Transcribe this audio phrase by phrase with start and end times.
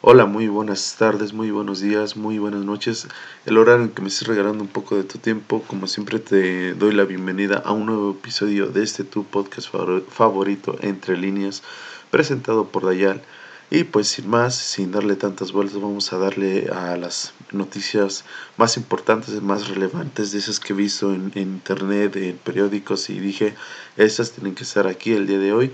[0.00, 3.08] Hola, muy buenas tardes, muy buenos días, muy buenas noches.
[3.46, 6.74] El horario en que me estés regalando un poco de tu tiempo, como siempre te
[6.74, 9.68] doy la bienvenida a un nuevo episodio de este tu podcast
[10.08, 11.64] favorito entre líneas,
[12.12, 13.22] presentado por Dayal.
[13.70, 18.24] Y pues sin más, sin darle tantas vueltas, vamos a darle a las noticias
[18.56, 23.18] más importantes más relevantes de esas que he visto en, en internet, en periódicos y
[23.18, 23.56] dije,
[23.96, 25.72] esas tienen que estar aquí el día de hoy.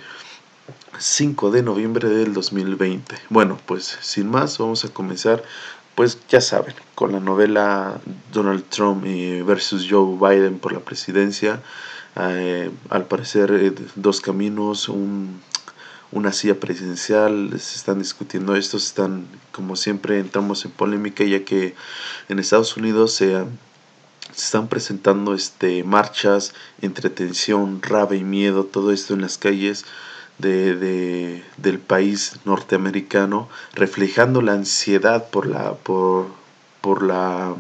[0.99, 3.17] 5 de noviembre del 2020.
[3.31, 5.43] Bueno, pues sin más, vamos a comenzar,
[5.95, 8.01] pues ya saben, con la novela
[8.33, 9.05] Donald Trump
[9.47, 11.63] versus Joe Biden por la presidencia.
[12.17, 15.41] Eh, al parecer, eh, dos caminos, un,
[16.13, 21.75] una silla presidencial, se están discutiendo esto, están, como siempre, entramos en polémica, ya que
[22.29, 23.45] en Estados Unidos se,
[24.33, 29.85] se están presentando este, marchas entre tensión, rabia y miedo, todo esto en las calles
[30.39, 36.27] de, de, del país norteamericano, reflejando la ansiedad por la, por,
[36.81, 37.55] por la,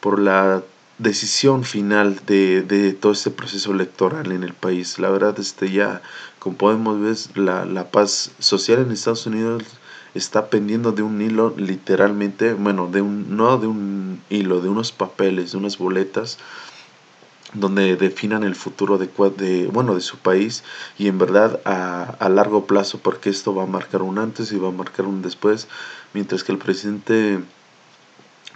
[0.00, 0.62] por la
[0.98, 4.98] decisión final de, de, todo este proceso electoral en el país.
[4.98, 6.02] La verdad, este ya,
[6.38, 9.62] como podemos ver, la, la paz social en Estados Unidos
[10.14, 14.92] está pendiendo de un hilo literalmente, bueno, de un, no de un hilo, de unos
[14.92, 16.38] papeles, de unas boletas
[17.60, 20.62] donde definan el futuro de, de, bueno, de su país
[20.98, 24.68] y en verdad a, largo plazo porque esto va a marcar un antes y va
[24.68, 25.68] a marcar un después
[26.12, 27.40] mientras que el presidente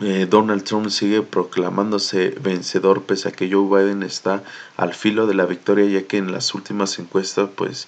[0.00, 4.42] eh, Donald Trump sigue proclamándose vencedor pese a que Joe Biden está
[4.76, 7.86] al filo de la victoria ya que en las últimas encuestas pues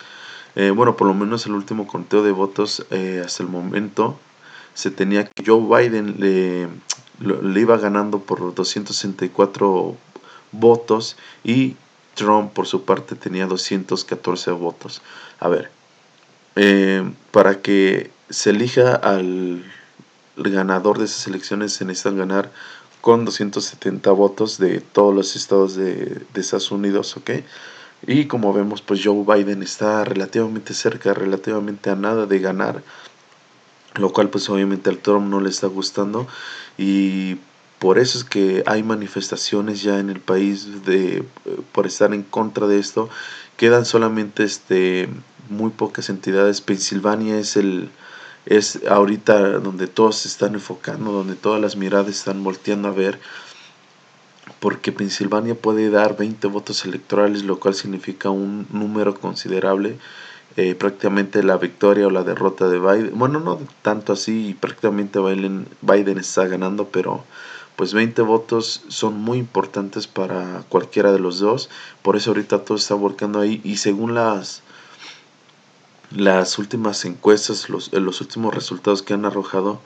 [0.57, 4.19] eh, bueno por lo menos el último conteo de votos eh, hasta el momento
[4.73, 6.69] se tenía que Joe Biden le,
[7.21, 9.97] le iba ganando por 264
[10.53, 11.77] votos y
[12.15, 15.03] Trump por su parte tenía 214 votos.
[15.41, 15.71] A ver,
[16.57, 19.65] eh, para que se elija al
[20.37, 22.51] ganador de esas elecciones se necesitan ganar
[23.01, 27.31] con 270 votos de todos los estados de, de Estados Unidos, ¿ok?
[28.07, 32.83] Y como vemos, pues Joe Biden está relativamente cerca, relativamente a nada de ganar,
[33.95, 36.27] lo cual pues obviamente al Trump no le está gustando
[36.79, 37.39] y
[37.83, 41.25] por eso es que hay manifestaciones ya en el país de, eh,
[41.73, 43.11] por estar en contra de esto.
[43.57, 45.09] Quedan solamente este,
[45.51, 46.61] muy pocas entidades.
[46.61, 47.91] Pensilvania es el
[48.47, 53.19] es ahorita donde todos se están enfocando, donde todas las miradas están volteando a ver,
[54.61, 59.99] porque Pensilvania puede dar 20 votos electorales, lo cual significa un número considerable.
[60.57, 63.19] Eh, prácticamente la victoria o la derrota de Biden.
[63.19, 67.25] Bueno, no tanto así, prácticamente Biden, Biden está ganando, pero
[67.83, 71.69] pues 20 votos son muy importantes para cualquiera de los dos.
[72.03, 74.63] Por eso ahorita todo está volcando ahí y según las
[76.13, 79.81] las últimas encuestas, los, los últimos resultados que han arrojado,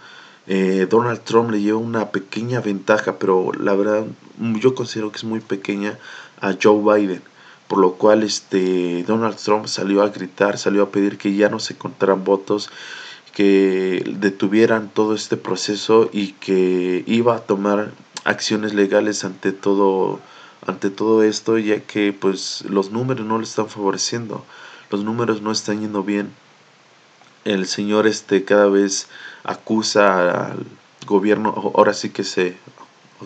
[0.46, 4.04] eh, Donald Trump le lleva una pequeña ventaja, pero la verdad
[4.60, 5.98] yo considero que es muy pequeña
[6.42, 7.22] a Joe Biden.
[7.66, 11.60] Por lo cual este Donald Trump salió a gritar, salió a pedir que ya no
[11.60, 12.68] se contaran votos
[13.36, 17.92] que detuvieran todo este proceso y que iba a tomar
[18.24, 20.20] acciones legales ante todo
[20.66, 24.42] ante todo esto ya que pues los números no le están favoreciendo.
[24.90, 26.32] Los números no están yendo bien.
[27.44, 29.08] El señor este cada vez
[29.44, 30.66] acusa al
[31.06, 32.56] gobierno ahora sí que se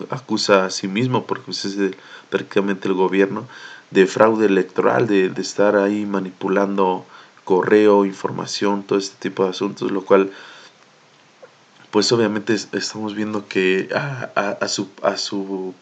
[0.09, 1.95] acusa a sí mismo porque pues, es el,
[2.29, 3.47] prácticamente el gobierno
[3.91, 7.05] de fraude electoral de, de estar ahí manipulando
[7.51, 10.31] correo, información, todo este tipo de asuntos, lo cual
[11.91, 15.73] pues obviamente estamos viendo que a, a, su, a su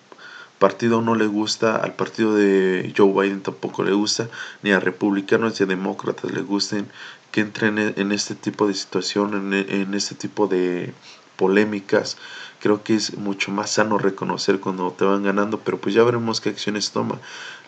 [0.58, 4.30] partido no le gusta, al partido de Joe Biden tampoco le gusta,
[4.64, 6.88] ni a republicanos ni a demócratas le gusten
[7.32, 10.92] que entren en, este tipo de situación, en, en este tipo de
[11.36, 12.18] polémicas.
[12.60, 16.42] Creo que es mucho más sano reconocer cuando te van ganando, pero pues ya veremos
[16.42, 17.20] qué acciones toma.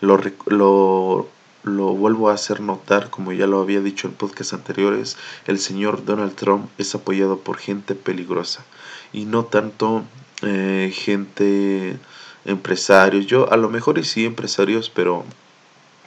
[0.02, 1.30] Lo, lo
[1.64, 6.06] lo vuelvo a hacer notar, como ya lo había dicho en podcasts anteriores, el señor
[6.06, 8.66] Donald Trump es apoyado por gente peligrosa
[9.14, 10.04] y no tanto
[10.42, 11.98] eh, gente
[12.46, 13.28] empresarios.
[13.28, 15.24] Yo a lo mejor y sí empresarios, pero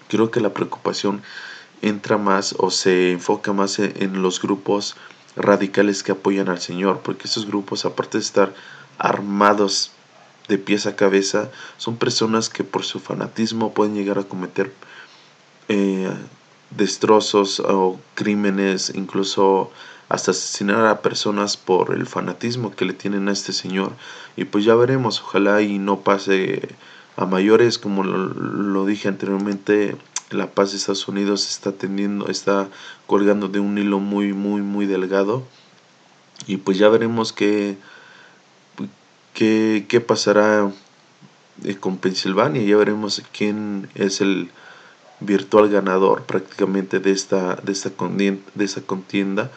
[0.08, 1.22] creo que la preocupación
[1.82, 4.96] entra más o se enfoca más en, en los grupos
[5.36, 8.54] radicales que apoyan al Señor, porque esos grupos, aparte de estar
[8.98, 9.92] armados
[10.48, 14.72] de pies a cabeza, son personas que por su fanatismo pueden llegar a cometer
[15.68, 16.10] eh,
[16.70, 19.70] destrozos o crímenes, incluso
[20.08, 23.92] hasta asesinar a personas por el fanatismo que le tienen a este señor.
[24.36, 26.68] Y pues ya veremos, ojalá y no pase
[27.16, 29.96] a mayores, como lo, dije anteriormente,
[30.30, 32.68] la paz de Estados Unidos está tendiendo, está
[33.06, 35.44] colgando de un hilo muy, muy, muy delgado.
[36.46, 37.76] Y pues ya veremos qué,
[39.32, 40.70] qué, qué pasará
[41.64, 44.50] eh, con Pensilvania, ya veremos quién es el
[45.20, 49.50] virtual ganador prácticamente de esta, de esta, contienda, de esta contienda.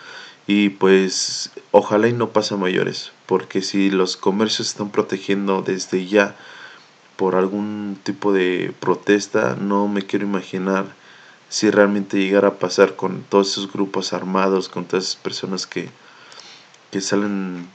[0.48, 6.06] Y pues ojalá y no pase a mayores porque si los comercios están protegiendo desde
[6.06, 6.36] ya
[7.18, 10.86] por algún tipo de protesta no me quiero imaginar
[11.50, 15.89] si realmente llegara a pasar con todos esos grupos armados con todas esas personas que,
[16.92, 17.68] que salen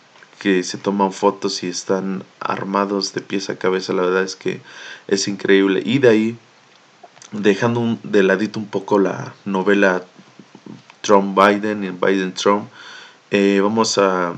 [0.42, 3.92] que se toman fotos y están armados de pies a cabeza.
[3.92, 4.60] La verdad es que
[5.06, 5.84] es increíble.
[5.86, 6.38] Y de ahí
[7.32, 10.02] dejando de ladito un poco la novela
[11.00, 12.68] Trump-Biden y Biden-Trump,
[13.30, 14.34] eh, vamos a,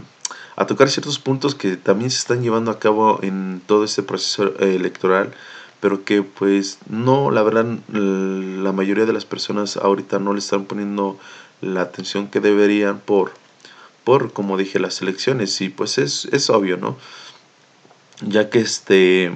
[0.57, 4.57] a, tocar ciertos puntos que también se están llevando a cabo en todo este proceso
[4.59, 5.35] electoral,
[5.81, 10.65] pero que pues no, la verdad, la mayoría de las personas ahorita no le están
[10.65, 11.19] poniendo
[11.61, 13.33] la atención que deberían por,
[14.05, 16.97] por como dije, las elecciones, y pues es, es obvio, ¿no?
[18.21, 19.33] Ya que este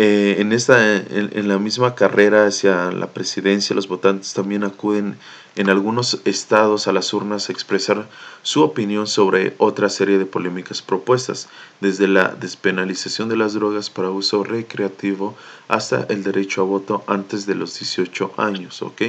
[0.00, 5.18] eh, en, esta, en, la misma carrera hacia la presidencia, los votantes también acuden
[5.56, 8.08] en algunos estados a las urnas a expresar
[8.42, 11.48] su opinión sobre otra serie de polémicas propuestas,
[11.80, 15.34] desde la despenalización de las drogas para uso recreativo
[15.66, 18.82] hasta el derecho a voto antes de los 18 años.
[18.82, 19.02] ¿ok?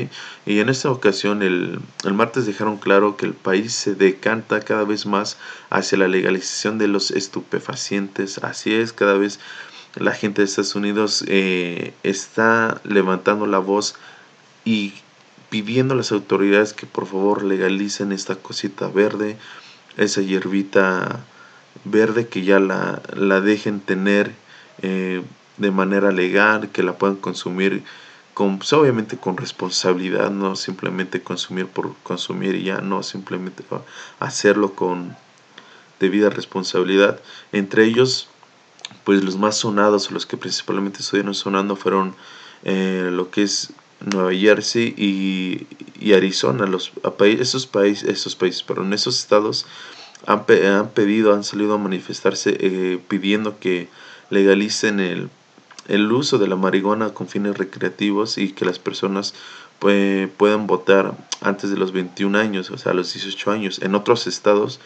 [0.48, 4.86] Y en esta ocasión, el, el martes dejaron claro que el país se decanta cada
[4.86, 5.38] vez más
[5.70, 8.40] hacia la legalización de los estupefacientes.
[8.40, 9.40] Así es, cada vez
[9.96, 13.96] la gente de Estados Unidos eh, está levantando la voz
[14.66, 14.94] y
[15.50, 19.38] pidiendo a las autoridades que por favor legalicen esta cosita verde,
[19.98, 21.22] esa hierbita
[21.86, 24.32] verde que ya la, la dejen tener
[24.82, 25.24] eh,
[25.58, 27.84] de manera legal, que la puedan consumir
[28.34, 33.64] con, pues, obviamente con responsabilidad, no simplemente consumir por consumir y ya, no simplemente
[34.20, 35.16] hacerlo con
[36.00, 37.20] debida responsabilidad.
[37.52, 38.30] Entre ellos
[39.10, 42.14] pues los más sonados, los que principalmente estuvieron sonando fueron
[42.64, 45.66] eh, lo que es Nueva Jersey y,
[46.00, 46.92] y Arizona, los,
[47.40, 49.66] esos, países, esos países, en esos estados
[50.28, 53.90] han, han, pedido, han salido a manifestarse eh, pidiendo que
[54.30, 55.32] legalicen el,
[55.88, 59.34] el, uso de la marihuana con fines recreativos y que las personas
[59.80, 63.82] pues, puedan votar antes de los 21 años, o sea, a los 18 años.
[63.82, 64.80] En otros estados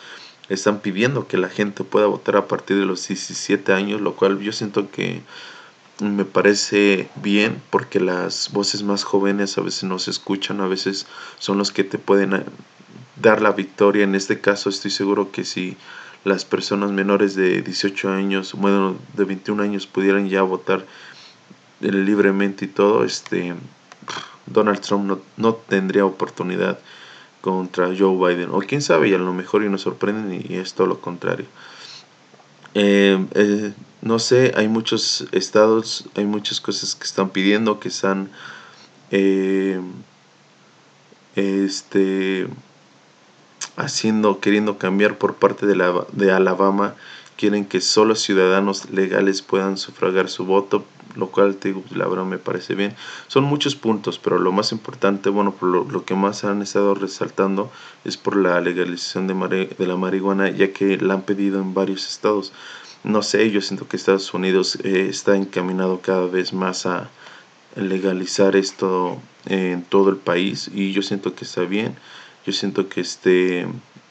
[0.50, 4.40] están pidiendo que la gente pueda votar a partir de los 17 años, lo cual
[4.40, 5.22] yo siento que
[6.00, 11.06] me parece bien porque las voces más jóvenes a veces no se escuchan, a veces
[11.40, 12.44] son los que te pueden eh,
[13.22, 14.04] dar la victoria.
[14.04, 15.78] En este caso estoy seguro que si
[16.24, 20.86] las personas menores de 18 años, bueno, de 21 años pudieran ya votar
[21.80, 23.54] libremente y todo, este
[24.46, 26.80] Donald Trump no, no tendría oportunidad
[27.44, 28.52] contra Joe Biden.
[28.52, 31.46] O quién sabe, y a lo mejor y nos sorprenden y es todo lo contrario.
[32.74, 38.30] Eh, eh, no sé, hay muchos estados, hay muchas cosas que están pidiendo, que están
[39.12, 39.82] eh,
[41.36, 42.48] este,
[43.76, 46.96] haciendo, queriendo cambiar por parte de, la, de Alabama.
[47.44, 50.86] Quieren que solo ciudadanos legales puedan sufragar su voto
[51.18, 52.96] lo cual te digo, la verdad me parece bien.
[53.28, 57.70] Son muchos puntos, pero lo más importante, bueno, por lo, que más han estado resaltando
[58.06, 62.54] es por la legalización de, la marihuana, ya que la han pedido en varios estados.
[63.04, 67.10] No sé, yo siento que Estados Unidos eh, está encaminado cada vez más a
[67.76, 71.98] legalizar esto en todo el país y yo siento que está bien.
[72.46, 73.68] Yo siento que este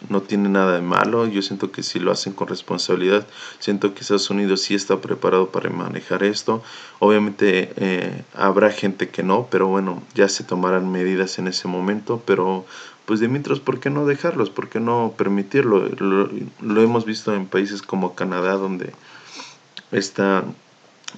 [0.09, 1.27] no tiene nada de malo.
[1.27, 3.27] Yo siento que si lo hacen con responsabilidad,
[3.59, 6.63] siento que Estados Unidos sí está preparado para manejar esto.
[6.99, 12.23] Obviamente eh, habrá gente que no, pero bueno, ya se tomarán medidas en ese momento.
[12.27, 12.65] Pero
[13.05, 14.51] pues de mientras, ¿por qué no dejarlos?
[14.51, 15.89] ¿Por qué no permitirlo?
[16.61, 18.93] Lo, hemos visto en países como Canadá, donde
[19.91, 20.45] esta,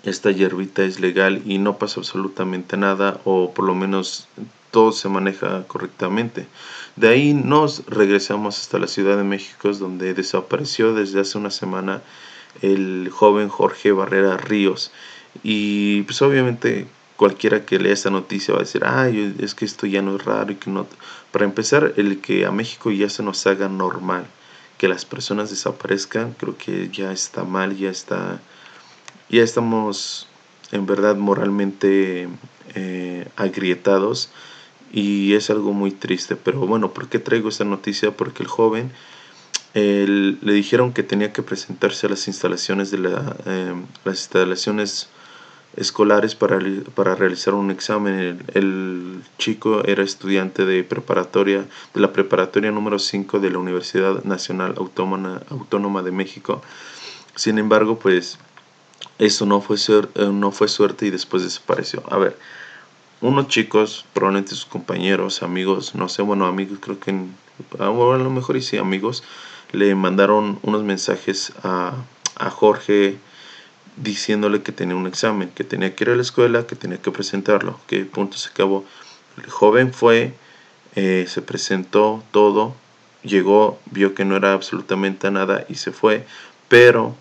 [0.02, 4.28] esta hierbita es legal y no pasa absolutamente nada, o por lo menos
[4.70, 6.46] todo se maneja correctamente.
[6.96, 12.02] De ahí nos regresamos hasta la Ciudad de México, donde desapareció desde hace una semana
[12.62, 14.92] el joven Jorge Barrera Ríos.
[15.42, 16.86] Y pues obviamente
[17.16, 20.24] cualquiera que lea esta noticia va a decir, ay, es que esto ya no es
[20.24, 20.86] raro y que no...
[21.32, 24.26] Para empezar, el que a México ya se nos haga normal
[24.78, 28.40] que las personas desaparezcan, creo que ya está mal, ya está...
[29.30, 30.28] Ya estamos
[30.70, 32.28] en verdad moralmente
[32.74, 34.30] eh, agrietados
[34.94, 36.36] y es algo muy triste.
[36.36, 38.12] Pero bueno, ¿por qué traigo esta noticia?
[38.12, 38.92] Porque el joven
[39.74, 45.08] le dijeron que tenía que presentarse a las instalaciones de la, em, las instalaciones
[45.76, 46.60] escolares para,
[46.94, 48.44] para realizar un examen.
[48.54, 54.74] El, chico era estudiante de preparatoria, de la preparatoria número 5 de la Universidad Nacional
[54.76, 56.62] Autónoma, Autónoma de México.
[57.34, 58.38] Sin embargo, pues
[59.18, 62.04] eso no fue, suerte, no fue suerte y después desapareció.
[62.10, 62.38] A ver,
[63.24, 67.10] unos chicos, probablemente sus compañeros, amigos, no sé, bueno, amigos, creo que
[67.78, 69.24] a lo mejor sí, amigos,
[69.72, 71.94] le mandaron unos mensajes a,
[72.36, 73.16] a Jorge
[73.96, 77.10] diciéndole que tenía un examen, que tenía que ir a la escuela, que tenía que
[77.10, 78.84] presentarlo, que punto se acabó.
[79.38, 80.34] El joven fue,
[80.94, 82.74] eh, se presentó todo,
[83.22, 86.26] llegó, vio que no era absolutamente nada y se fue,
[86.68, 87.16] pero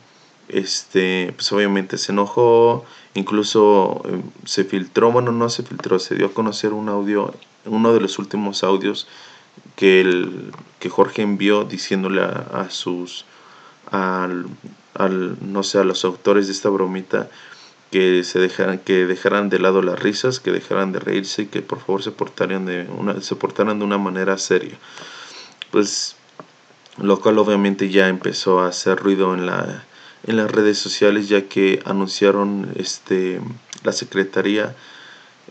[0.49, 2.83] este, pues obviamente se enojó,
[3.15, 7.33] incluso eh, se filtró, bueno, no se filtró, se dio a conocer un audio,
[7.65, 9.07] uno de los últimos audios
[9.75, 13.25] que, el, que Jorge envió diciéndole a, sus,
[13.91, 14.45] al,
[14.95, 17.29] al, no sé, a los autores de esta bromita
[17.91, 21.61] que se dejaran, que dejaran de lado las risas, que dejaran de reírse y que
[21.61, 24.77] por favor se portaran de una, se portaran de una manera seria.
[25.69, 26.15] Pues
[26.97, 29.83] lo cual obviamente ya empezó a hacer ruido en la
[30.25, 33.41] en las redes sociales ya que anunciaron este
[33.83, 34.75] la Secretaría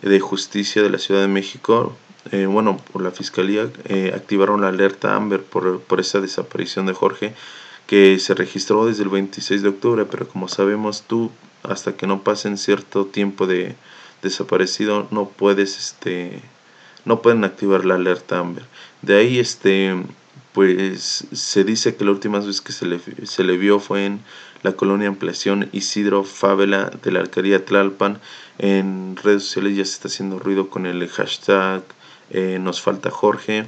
[0.01, 1.97] de Justicia de la Ciudad de México
[2.31, 6.95] eh, bueno por la Fiscalía eh, activaron la alerta Amber por, por esa desaparición de
[6.95, 7.35] Jorge
[7.87, 11.31] que se registró desde el 26 de octubre, pero como sabemos tú,
[11.63, 13.77] hasta que no pasen cierto tiempo de
[14.23, 16.41] desaparecido, no puedes, este,
[17.05, 18.65] no pueden activar la alerta Amber.
[19.03, 19.95] De ahí, este,
[20.53, 24.21] pues se dice que la última vez que se le, se le vio fue en
[24.63, 28.21] la colonia Ampliación Isidro Fávela de la alcaldía Tlalpan.
[28.59, 31.83] En redes sociales ya se está haciendo ruido con el hashtag
[32.31, 33.67] eh, Nos falta Jorge.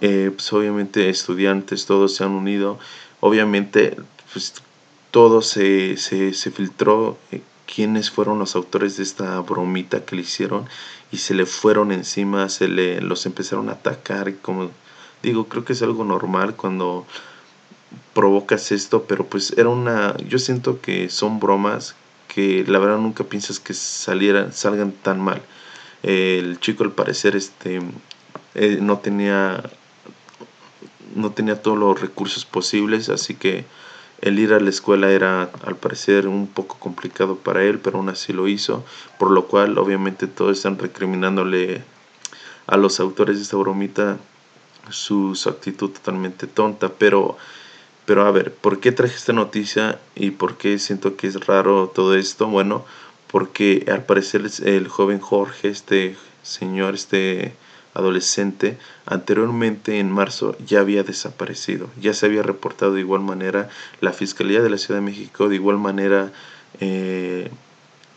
[0.00, 2.78] Eh, pues obviamente estudiantes, todos se han unido,
[3.20, 3.96] obviamente
[4.30, 4.52] pues
[5.10, 10.22] todo se, se, se filtró eh, quiénes fueron los autores de esta bromita que le
[10.22, 10.68] hicieron
[11.10, 14.70] y se le fueron encima, se le los empezaron a atacar, como
[15.22, 17.06] digo, creo que es algo normal cuando
[18.14, 21.94] provocas esto, pero pues era una, yo siento que son bromas
[22.28, 25.42] que la verdad nunca piensas que salieran, salgan tan mal.
[26.02, 27.80] el chico al parecer este
[28.54, 29.62] eh, no tenía
[31.14, 33.64] no tenía todos los recursos posibles, así que
[34.20, 38.08] el ir a la escuela era al parecer un poco complicado para él, pero aún
[38.08, 38.84] así lo hizo,
[39.18, 41.82] por lo cual obviamente todos están recriminándole
[42.66, 44.18] a los autores de esta bromita
[44.90, 47.36] su, actitud totalmente tonta, pero
[48.06, 51.92] pero a ver, ¿por qué traje esta noticia y por qué siento que es raro
[51.94, 52.46] todo esto?
[52.46, 52.84] Bueno,
[53.26, 57.52] porque al parecer el joven Jorge, este señor, este
[57.94, 63.70] adolescente anteriormente en marzo ya había desaparecido, ya se había reportado de igual manera,
[64.00, 66.30] la Fiscalía de la Ciudad de México de igual manera
[66.78, 67.50] eh,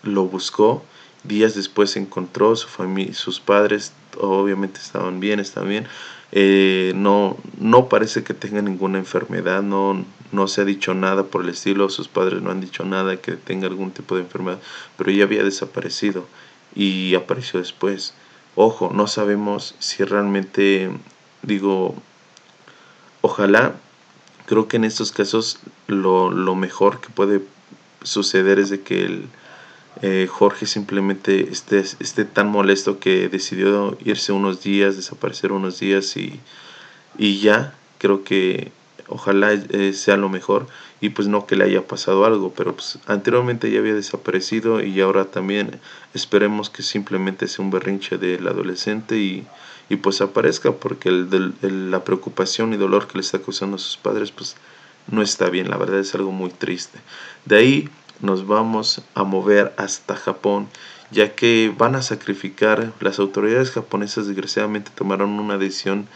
[0.04, 0.84] lo buscó,
[1.24, 5.88] días después se encontró, su familia, sus padres obviamente estaban bien, estaban bien,
[6.32, 11.44] eh, no, no parece que tenga ninguna enfermedad, no, no se ha dicho nada por
[11.44, 14.60] el estilo, sus padres no han dicho nada que tenga algún tipo de enfermedad,
[14.98, 16.28] pero ya había desaparecido
[16.76, 18.14] y apareció después.
[18.56, 20.92] Ojo, no sabemos si realmente,
[21.42, 21.96] digo,
[23.22, 23.76] ojalá,
[24.46, 27.42] creo que en estos casos lo, mejor que puede
[28.04, 29.30] suceder es de que el,
[30.02, 36.16] eh, Jorge simplemente esté, esté tan molesto que decidió irse unos días, desaparecer unos días
[36.16, 36.40] y,
[37.18, 38.72] y ya, creo que
[39.10, 40.68] ojalá eh, sea lo mejor
[41.02, 45.00] y pues no que le haya pasado algo, pero pues anteriormente ya había desaparecido y
[45.02, 45.80] ahora también
[46.14, 49.46] esperemos que simplemente sea un berrinche del adolescente y,
[49.90, 53.98] y pues aparezca porque el, la preocupación y dolor que le está causando a sus
[53.98, 54.56] padres pues
[55.12, 57.00] no está bien, la verdad es algo muy triste.
[57.46, 57.90] De ahí
[58.22, 60.68] nos vamos a mover hasta Japón
[61.12, 66.08] ya que van a sacrificar, las autoridades japonesas desgraciadamente tomaron una decisión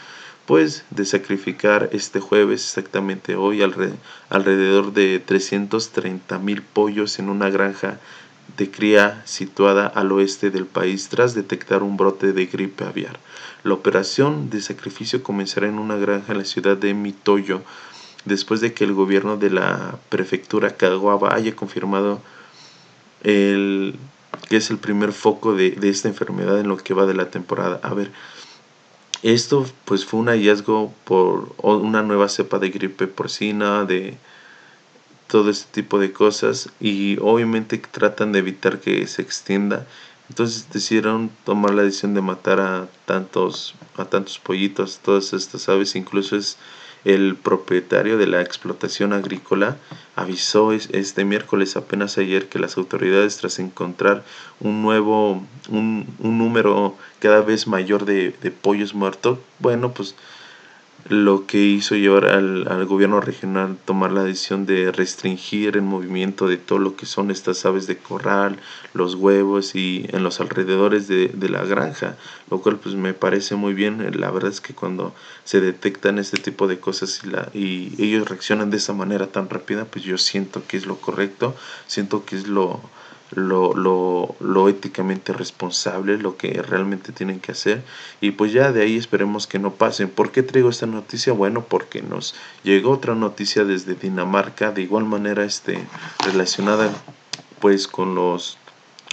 [0.46, 8.00] pues de sacrificar este jueves exactamente hoy alrededor de 330 mil pollos en una granja
[8.58, 13.20] de cría situada al oeste del país tras detectar un brote de gripe aviar.
[13.64, 17.62] La operación de sacrificio comenzará en una granja en la ciudad de Mitoyo
[18.26, 22.22] después de que el gobierno de la prefectura Kagawa haya confirmado
[23.24, 23.96] el,
[24.50, 27.30] que es el primer foco de, de esta enfermedad en lo que va de la
[27.30, 27.80] temporada.
[27.84, 28.12] A ver,
[29.24, 34.18] esto pues fue un hallazgo por una nueva cepa de gripe porcina, de
[35.28, 39.88] todo este tipo de cosas y obviamente tratan de evitar que se extienda.
[40.30, 45.96] Entonces decidieron tomar la decisión de matar a tantos, a tantos pollitos, todas estas aves,
[45.96, 46.58] incluso es
[47.06, 49.78] el propietario de la explotación agrícola
[50.16, 54.24] avisó este miércoles apenas ayer que las autoridades tras encontrar
[54.60, 60.16] un nuevo un, un número cada vez mayor de, de pollos muertos bueno pues
[61.10, 66.48] lo que hizo llevar al, al, gobierno regional tomar la decisión de restringir el movimiento
[66.48, 68.58] de todo lo que son estas aves de corral,
[68.94, 72.16] los huevos y en los alrededores de, de, la granja,
[72.50, 74.18] lo cual pues me parece muy bien.
[74.20, 78.30] La verdad es que cuando se detectan este tipo de cosas y, la, y ellos
[78.30, 81.54] reaccionan de esa manera tan rápida, pues yo siento que es lo correcto,
[81.86, 82.80] siento que es lo,
[83.36, 87.84] lo, lo, lo, éticamente responsable, lo que realmente tienen que hacer.
[88.22, 90.10] Y pues ya de ahí esperemos que no pasen.
[90.10, 91.34] ¿Por qué traigo esta noticia?
[91.34, 95.80] Bueno, porque nos llegó otra noticia desde Dinamarca, de igual manera este,
[96.26, 96.92] relacionada
[97.60, 98.58] pues con los,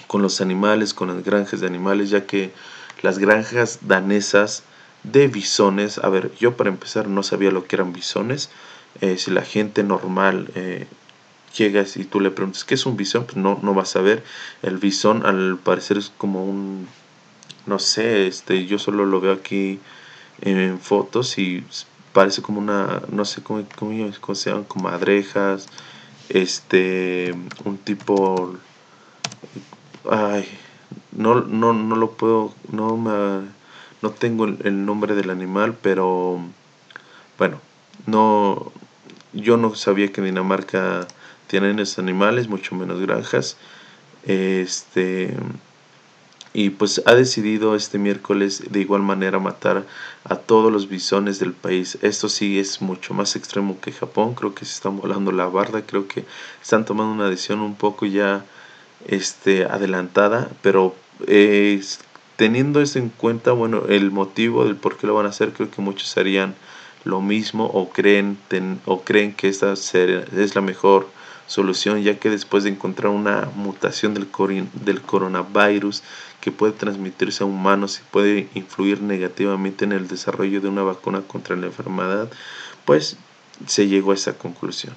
[0.06, 2.52] con los animales, con las granjas de animales, ya que
[3.02, 4.64] las granjas danesas
[5.02, 8.50] de bisones, a ver, yo para empezar no sabía lo que eran bisones.
[9.00, 10.86] Eh, si la gente normal eh,
[11.56, 14.24] llegas y tú le preguntas qué es un bisón, pues no, no vas a ver.
[14.62, 16.86] El bisón al parecer es como un,
[17.66, 19.80] no sé, este, yo solo lo veo aquí
[20.40, 21.64] en fotos y
[22.12, 25.68] parece como una, no sé cómo, cómo, se llaman, como adrejas,
[26.28, 28.54] este, un tipo,
[30.10, 30.46] ay,
[31.12, 33.46] no, no, no lo puedo, no me,
[34.02, 36.40] no tengo el, el nombre del animal, pero
[37.38, 37.60] bueno,
[38.06, 38.72] no,
[39.32, 41.06] yo no sabía que Dinamarca
[41.50, 43.56] tienen estos animales, mucho menos granjas.
[44.24, 45.34] Este
[46.52, 49.84] y pues ha decidido este miércoles de igual manera matar
[50.24, 51.98] a todos los bisones del país.
[52.02, 55.82] Esto sí es mucho más extremo que Japón, creo que se están volando la barda,
[55.82, 56.24] creo que
[56.60, 58.44] están tomando una decisión un poco ya
[59.06, 60.94] este adelantada, pero
[61.26, 61.80] eh,
[62.36, 65.70] teniendo esto en cuenta, bueno, el motivo del por qué lo van a hacer, creo
[65.70, 66.54] que muchos harían
[67.04, 71.08] lo mismo o creen ten, o creen que esta es la mejor
[71.50, 74.28] solución ya que después de encontrar una mutación del,
[74.84, 76.04] del coronavirus
[76.40, 81.22] que puede transmitirse a humanos y puede influir negativamente en el desarrollo de una vacuna
[81.22, 82.30] contra la enfermedad,
[82.84, 83.16] pues
[83.66, 84.94] se llegó a esa conclusión.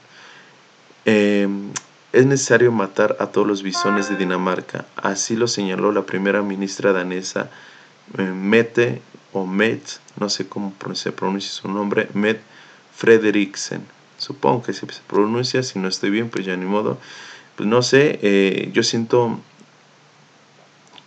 [1.06, 1.48] Eh,
[2.12, 6.94] es necesario matar a todos los bisones de Dinamarca, así lo señaló la primera ministra
[6.94, 7.50] danesa
[8.20, 9.02] eh, Mette
[9.32, 9.82] o Met,
[10.20, 12.40] no sé cómo se pronuncia su nombre, Met
[12.96, 13.84] Frederiksen
[14.24, 16.98] supongo que se pronuncia, si no estoy bien, pues ya ni modo.
[17.56, 19.40] Pues no sé, eh, yo siento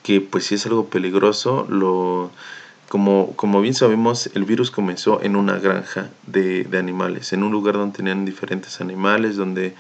[0.03, 2.31] que pues si es algo peligroso, lo,
[2.89, 7.51] como, como bien sabemos, el virus comenzó en una granja de, de animales, en un
[7.51, 9.75] lugar donde tenían diferentes animales, donde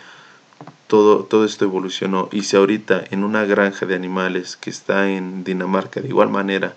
[0.87, 2.29] todo, todo esto evolucionó.
[2.33, 6.75] Y si ahorita en una granja de animales que está en Dinamarca, de igual manera,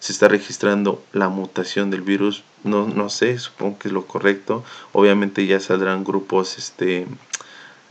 [0.00, 4.64] se está registrando la mutación del virus, no, no sé, supongo que es lo correcto.
[4.92, 7.06] Obviamente ya saldrán grupos este,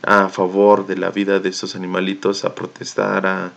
[0.04, 3.52] a favor de la vida de estos animalitos a protestar, a,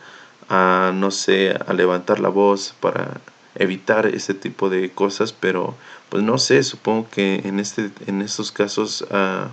[0.48, 3.20] a no sé, a levantar la voz para
[3.54, 5.74] evitar ese tipo de cosas, pero
[6.10, 9.48] pues no sé, supongo que en este en estos casos uh,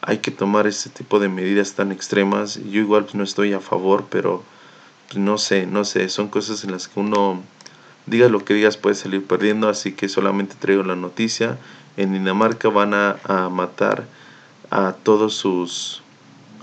[0.00, 2.56] hay que tomar este tipo de medidas tan extremas.
[2.56, 4.42] Yo igual no estoy a favor, pero
[5.08, 7.42] pues, no sé, no sé, son cosas en las que uno
[8.10, 11.58] digas lo que digas puedes salir perdiendo, así que solamente traigo la noticia.
[11.96, 14.04] En Dinamarca van a, matar
[14.70, 16.02] a todos sus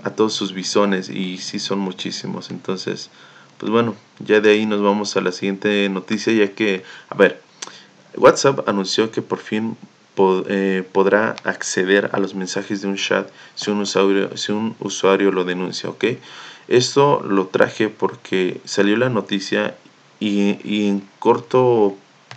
[0.04, 2.50] a todos sus bisones y sí son muchísimos.
[2.50, 3.10] Entonces,
[3.58, 7.42] pues bueno, ya de ahí nos vamos a la siguiente noticia, ya que, a ver,
[8.16, 9.76] WhatsApp anunció que por fin
[10.48, 15.32] eh, podrá acceder a los mensajes de un chat si un usuario, si un usuario
[15.32, 16.04] lo denuncia, ¿ok?
[16.68, 19.74] Esto lo traje porque salió la noticia
[20.20, 21.96] y, y en corto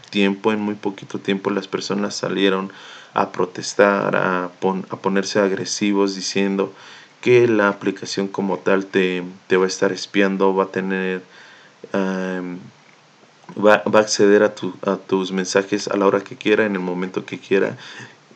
[0.10, 2.72] tiempo, en muy poquito tiempo, las personas salieron
[3.14, 6.74] a protestar, a, pon, a ponerse agresivos diciendo
[7.22, 11.24] que la aplicación como tal te, te va a estar espiando, va a tener,
[11.94, 12.58] um,
[13.64, 16.74] va, va, a acceder a, tu, a tus mensajes a la hora que quiera, en
[16.74, 17.78] el momento que quiera.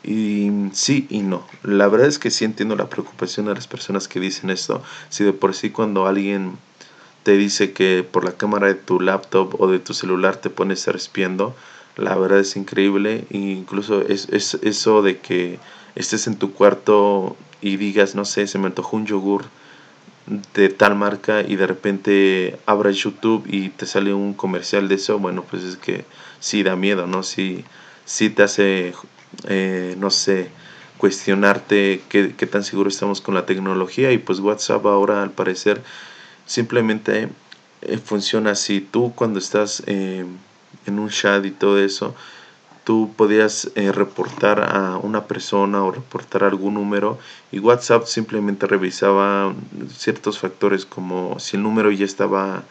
[0.04, 1.48] Y sí y no.
[1.64, 4.84] La verdad es que sí entiendo la preocupación de las personas que dicen esto.
[5.10, 6.60] Si de por sí cuando alguien
[7.26, 10.78] te dice que por la cámara de tu laptop o de tu celular te pones
[10.78, 11.56] estar espiando,
[11.98, 13.26] la verdad es increíble.
[13.32, 15.58] E incluso es, es eso de que
[15.96, 19.46] estés en tu cuarto y digas, no sé, se me antojó un yogur
[20.54, 25.18] de tal marca y de repente abras YouTube y te sale un comercial de eso,
[25.18, 26.06] bueno, pues es que
[26.40, 27.24] sí da miedo, ¿no?
[27.24, 27.66] Sí,
[28.06, 28.94] sí te hace,
[29.48, 30.50] eh, no sé,
[31.00, 35.82] cuestionarte qué, qué tan seguro estamos con la tecnología y pues WhatsApp ahora al parecer
[36.46, 37.30] simplemente
[37.82, 38.82] eh, funciona así.
[38.82, 40.26] Tú cuando estás eh,
[40.86, 42.16] en un chat y todo eso,
[42.84, 47.18] tú podías eh, reportar a una persona o reportar algún número
[47.52, 49.54] y WhatsApp simplemente revisaba
[49.96, 52.64] ciertos factores como si el número ya estaba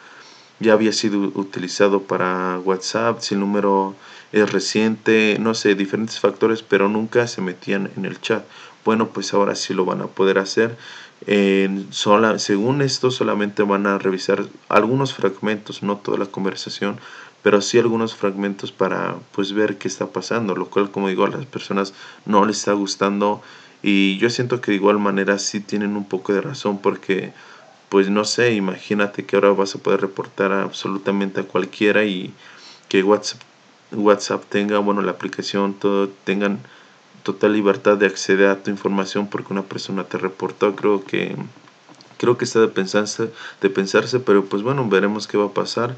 [0.61, 3.95] ya había sido utilizado para WhatsApp, si el número
[4.33, 8.45] es reciente, no sé, diferentes factores, pero nunca se metían en el chat.
[8.85, 10.77] Bueno, pues ahora sí lo van a poder hacer.
[11.91, 16.99] Sola, según esto, solamente van a revisar algunos fragmentos, no toda la conversación,
[17.43, 21.31] pero sí algunos fragmentos para pues ver qué está pasando, lo cual como digo a
[21.31, 23.43] las personas no les está gustando.
[23.83, 27.33] Y yo siento que de igual manera sí tienen un poco de razón porque
[27.91, 32.33] pues no sé, imagínate que ahora vas a poder reportar absolutamente a cualquiera y
[32.89, 33.41] que WhatsApp,
[33.93, 36.61] WhatsApp tenga, bueno, la aplicación, todo, tengan
[37.25, 41.35] total libertad de acceder a tu información porque una persona te reportó, creo que
[42.19, 45.97] creo que está de pensarse, de pensarse, pero pues bueno, veremos qué va a pasar.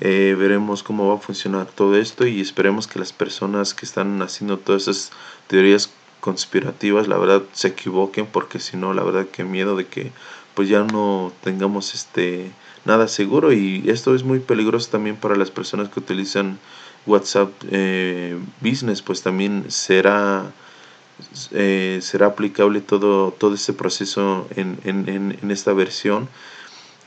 [0.00, 4.20] Eh, veremos cómo va a funcionar todo esto y esperemos que las personas que están
[4.22, 5.12] haciendo todas esas
[5.46, 10.10] teorías conspirativas, la verdad, se equivoquen porque si no, la verdad que miedo de que
[10.54, 12.50] pues ya no tengamos este
[12.84, 16.58] nada seguro y esto es muy peligroso también para las personas que utilizan
[17.06, 20.52] WhatsApp eh, Business, pues también será
[21.52, 26.28] eh, será aplicable todo todo este proceso en, en, en esta versión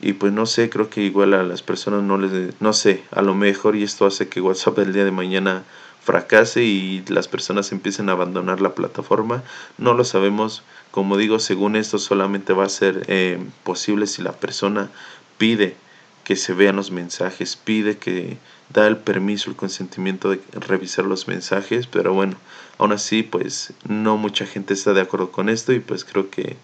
[0.00, 3.22] y pues no sé, creo que igual a las personas no les, no sé, a
[3.22, 5.64] lo mejor y esto hace que WhatsApp el día de mañana
[6.02, 9.42] fracase y las personas empiecen a abandonar la plataforma.
[9.76, 14.32] No lo sabemos, como digo, según esto solamente va a ser eh, posible si la
[14.32, 14.88] persona
[15.36, 15.76] pide
[16.22, 18.38] que se vean los mensajes, pide que
[18.72, 22.36] da el permiso, el consentimiento de revisar los mensajes, pero bueno,
[22.78, 26.56] aún así pues no mucha gente está de acuerdo con esto y pues creo que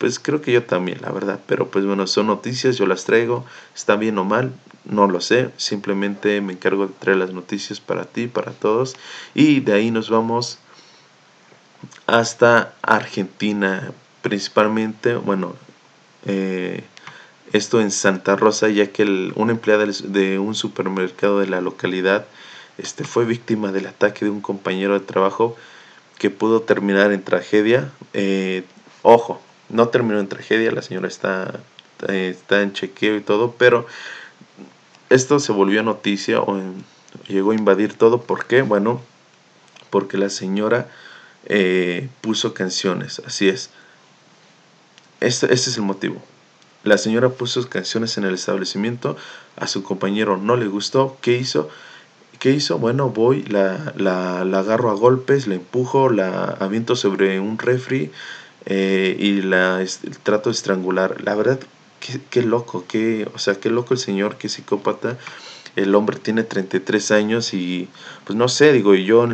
[0.00, 1.40] pues creo que yo también, la verdad.
[1.46, 3.44] Pero pues bueno, son noticias, yo las traigo.
[3.76, 4.50] Está bien o mal,
[4.86, 5.50] no lo sé.
[5.58, 8.96] Simplemente me encargo de traer las noticias para ti, para todos.
[9.34, 10.58] Y de ahí nos vamos
[12.06, 13.92] hasta Argentina.
[14.22, 15.54] Principalmente, bueno,
[16.24, 16.82] eh,
[17.52, 22.24] esto en Santa Rosa, ya que el, una empleada de un supermercado de la localidad
[22.82, 25.56] este, fue víctima del ataque de un compañero de trabajo
[26.18, 27.90] que pudo terminar en tragedia.
[28.12, 28.64] Eh,
[29.02, 31.60] ojo, no terminó en tragedia, la señora está,
[32.08, 33.86] está en chequeo y todo, pero
[35.08, 36.60] esto se volvió noticia o
[37.28, 38.22] llegó a invadir todo.
[38.22, 38.62] ¿Por qué?
[38.62, 39.00] Bueno,
[39.90, 40.88] porque la señora
[41.46, 43.70] eh, puso canciones, así es.
[45.20, 46.22] Este, este es el motivo.
[46.82, 49.16] La señora puso canciones en el establecimiento,
[49.56, 51.68] a su compañero no le gustó, ¿qué hizo?
[52.40, 52.78] ¿Qué hizo?
[52.78, 58.10] Bueno, voy, la, la, la agarro a golpes, la empujo, la aviento sobre un refri,
[58.64, 59.84] eh, y la
[60.22, 61.20] trato de estrangular.
[61.22, 61.60] La verdad,
[62.00, 65.18] qué, qué, loco, qué, o sea, qué loco el señor, qué psicópata.
[65.76, 67.90] El hombre tiene 33 años y
[68.24, 69.28] pues no sé, digo, yo,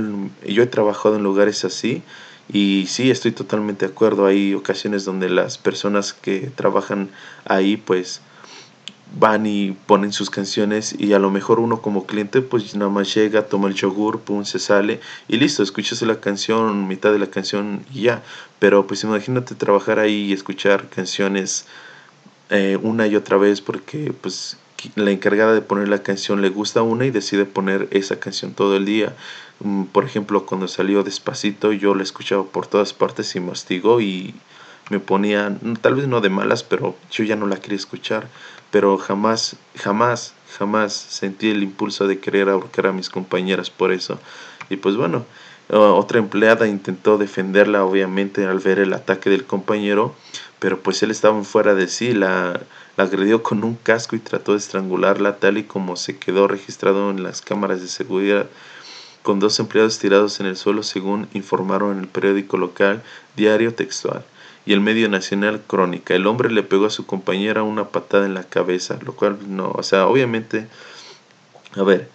[0.44, 2.02] yo he trabajado en lugares así
[2.52, 4.26] y sí, estoy totalmente de acuerdo.
[4.26, 7.10] Hay ocasiones donde las personas que trabajan
[7.44, 8.20] ahí pues
[9.14, 13.14] van y ponen sus canciones y a lo mejor uno como cliente pues nada más
[13.14, 17.28] llega, toma el yogur, pum, se sale y listo, escuchas la canción, mitad de la
[17.28, 18.22] canción y ya.
[18.58, 21.66] Pero pues imagínate trabajar ahí y escuchar canciones
[22.50, 24.58] eh, una y otra vez porque pues
[24.94, 28.76] la encargada de poner la canción le gusta una y decide poner esa canción todo
[28.76, 29.14] el día.
[29.60, 34.34] Mm, por ejemplo, cuando salió despacito yo la escuchaba por todas partes y mastigó y
[34.90, 38.28] me ponía, tal vez no de malas, pero yo ya no la quería escuchar
[38.76, 44.18] pero jamás, jamás, jamás sentí el impulso de querer ahorcar a mis compañeras por eso.
[44.68, 45.24] Y pues bueno,
[45.70, 50.14] otra empleada intentó defenderla obviamente al ver el ataque del compañero,
[50.58, 52.60] pero pues él estaba fuera de sí, la,
[52.98, 57.10] la agredió con un casco y trató de estrangularla tal y como se quedó registrado
[57.10, 58.46] en las cámaras de seguridad
[59.22, 63.02] con dos empleados tirados en el suelo según informaron en el periódico local
[63.36, 64.22] Diario Textual
[64.66, 66.14] y el medio nacional Crónica.
[66.14, 69.70] El hombre le pegó a su compañera una patada en la cabeza, lo cual no,
[69.70, 70.66] o sea, obviamente,
[71.76, 72.10] a ver,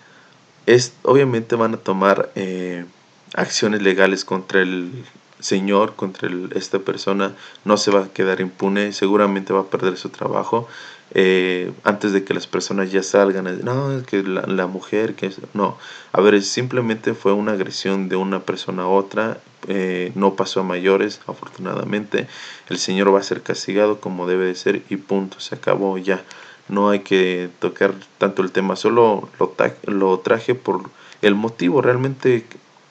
[0.65, 2.85] es, obviamente van a tomar eh,
[3.33, 4.91] acciones legales contra el
[5.39, 7.35] señor, contra esta persona,
[7.65, 10.67] no se va a quedar impune, seguramente va a perder su trabajo.
[11.13, 15.77] Eh, antes de que las personas ya salgan, no, que la, mujer, que no,
[16.13, 20.63] a ver, simplemente fue una agresión de una persona a otra, eh, no pasó a
[20.63, 22.27] mayores, afortunadamente.
[22.69, 26.23] El Señor va a ser castigado como debe de ser y punto, se acabó ya.
[26.69, 30.89] No hay que tocar tanto el tema, solo lo, lo traje por
[31.21, 32.45] el motivo, realmente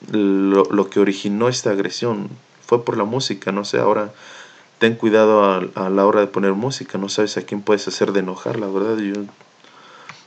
[0.09, 2.29] lo, que originó esta agresión
[2.65, 4.13] fue por la música, no sé, ahora
[4.81, 5.43] ten cuidado
[5.75, 8.65] a, la hora de poner música, no sabes a quién puedes hacer de enojar, la
[8.65, 9.13] verdad, yo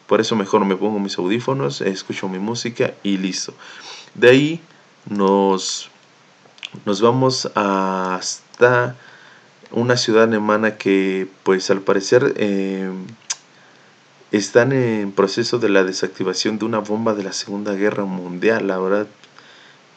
[0.06, 3.52] por eso mejor me pongo mis audífonos, escucho mi música y listo.
[4.14, 4.60] De ahí
[5.10, 5.90] nos,
[6.84, 8.94] nos vamos hasta
[9.72, 12.92] una ciudad alemana que pues al parecer eh,
[14.30, 18.68] están en proceso de la desactivación de una bomba de la Segunda Guerra Mundial.
[18.68, 19.08] La verdad,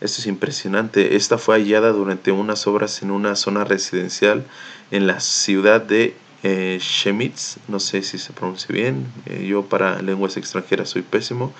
[0.02, 1.16] esto es impresionante.
[1.16, 4.46] Esta fue hallada durante unas obras en una zona residencial
[4.92, 10.02] en la ciudad de eh, Chemitz, no sé si se pronuncia bien, eh, yo para
[10.02, 11.52] lenguas extranjeras soy pésimo,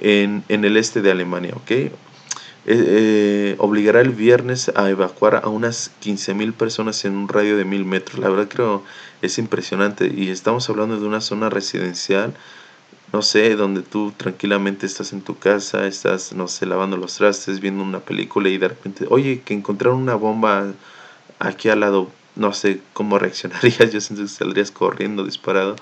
[0.00, 1.92] en, en el este de Alemania, ¿ok?
[2.68, 7.84] Eh, obligará el viernes a evacuar a unas 15.000 personas en un radio de 1.000
[7.84, 8.18] metros.
[8.18, 8.82] La verdad creo
[9.22, 12.34] es impresionante y estamos hablando de una zona residencial,
[13.12, 17.60] no sé, donde tú tranquilamente estás en tu casa, estás, no sé, lavando los trastes,
[17.60, 20.66] viendo una película y de repente, oye, que encontraron una bomba
[21.38, 25.76] aquí al lado, no sé cómo reaccionarías, yo siento que saldrías corriendo disparado.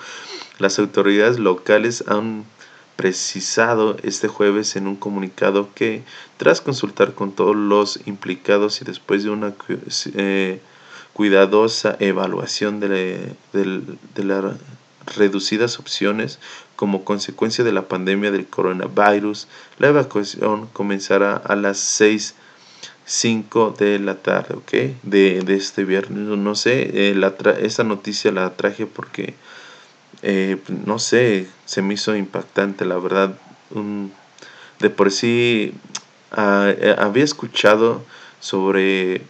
[0.58, 2.44] Las autoridades locales han
[2.96, 6.02] precisado este jueves en un comunicado que,
[6.37, 9.54] tras consultar con todos los implicados y después de una
[10.14, 10.60] eh,
[11.12, 13.34] cuidadosa evaluación de,
[14.16, 14.44] las
[15.16, 16.38] reducidas opciones
[16.85, 24.16] como consecuencia de la pandemia del coronavirus, la evacuación comenzará a las 6.05 de la
[24.16, 24.70] tarde, ¿ok?
[25.03, 26.18] De, de este viernes.
[26.18, 29.33] No sé, eh, la esta noticia la traje porque
[30.20, 33.35] eh, no sé, se me hizo impactante, la verdad.
[34.79, 35.73] de por sí
[36.33, 38.05] ah, eh, había escuchado
[38.40, 39.23] sobre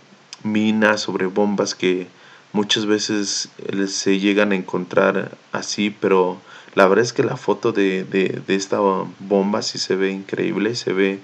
[0.42, 2.08] minas, sobre bombas que
[2.52, 3.48] muchas veces
[3.86, 6.40] se llegan a encontrar así, pero
[6.74, 8.78] la verdad es que la foto de, de, de esta
[9.20, 11.20] bomba sí se ve increíble, se ve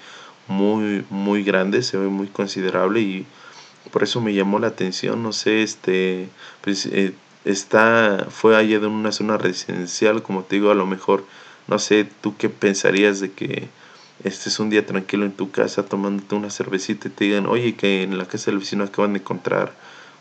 [0.48, 3.26] muy, muy grande, se ve muy considerable y
[3.92, 6.28] por eso me llamó la atención, no sé, este,
[6.60, 11.24] pues, eh, está, fue hallado en una zona residencial, como te digo, a lo mejor,
[11.66, 13.68] no sé, tú qué pensarías de que
[14.24, 18.02] estés un día tranquilo en tu casa tomándote una cervecita y te digan, oye, que
[18.02, 19.72] en la casa del vecino acaban de encontrar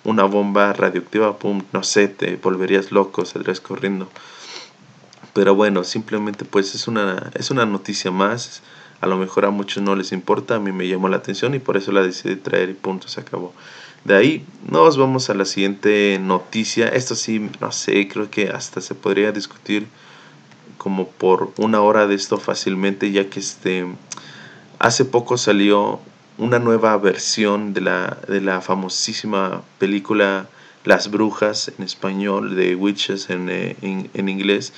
[0.03, 4.09] una bomba radioactiva, pum, no sé, te volverías loco, saldrías corriendo.
[5.39, 8.61] Pero bueno, simplemente pues es una, es una noticia más.
[8.99, 11.59] A lo mejor a muchos no les importa, a mí me llamó la atención y
[11.59, 13.53] por eso la decidí traer y punto, se acabó.
[14.03, 16.89] De ahí nos vamos a la siguiente noticia.
[16.89, 19.87] Esto sí, no sé, creo que hasta se podría discutir
[20.77, 23.87] como por una hora de esto fácilmente, ya que este
[24.77, 26.01] hace poco salió
[26.37, 30.49] una nueva versión de la, de la famosísima película
[30.83, 34.73] Las Brujas en español, de Witches en, eh, en inglés,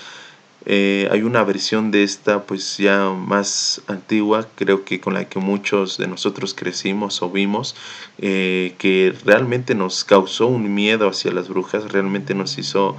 [0.65, 5.39] eh, hay una versión de esta pues ya más antigua, creo que con la que
[5.39, 7.75] muchos de nosotros crecimos o vimos,
[8.19, 12.95] eh, que realmente nos causó un miedo hacia las brujas, realmente nos hizo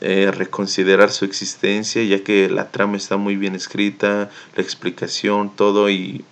[0.00, 5.90] eh, reconsiderar su existencia, ya que la trama está muy bien escrita, la explicación, todo,
[5.90, 6.24] y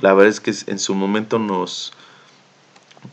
[0.00, 1.92] la verdad es que en su momento nos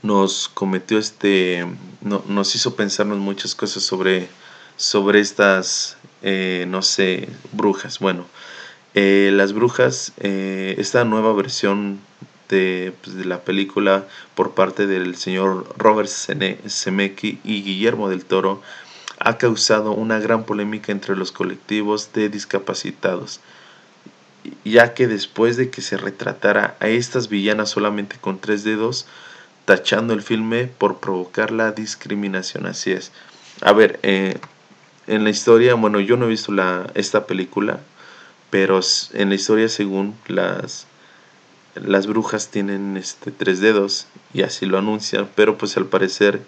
[0.02, 1.68] nos cometió este,
[2.02, 4.28] no, nos hizo pensarnos muchas cosas sobre,
[4.76, 8.00] sobre estas eh, no sé, brujas.
[8.00, 8.26] Bueno,
[8.96, 12.00] eh, las brujas, eh, esta nueva versión
[12.50, 14.06] de, pues, de, la película
[14.36, 18.62] por parte del señor Robert Zemeckis y Guillermo del Toro
[19.20, 23.40] ha causado una gran polémica entre los colectivos de discapacitados,
[24.66, 29.08] ya que después de que se retratara a estas villanas solamente con tres dedos,
[29.66, 32.66] tachando el filme por provocar la discriminación.
[32.66, 33.12] Así es.
[33.62, 34.38] A ver, eh,
[35.08, 37.80] en la historia, bueno, yo no he visto la, esta película,
[38.50, 38.80] pero
[39.14, 40.88] en la historia según las,
[41.76, 46.42] las brujas tienen este, tres dedos y así lo anuncian, pero pues al parecer